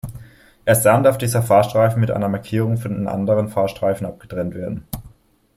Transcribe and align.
Erst 0.65 0.83
dann 0.83 1.03
darf 1.03 1.19
dieser 1.19 1.43
Fahrstreifen 1.43 1.99
mit 2.01 2.09
einer 2.09 2.27
Markierung 2.27 2.77
von 2.77 2.91
den 2.91 3.07
anderen 3.07 3.49
Fahrstreifen 3.49 4.07
abgetrennt 4.07 4.55
werden. 4.55 4.87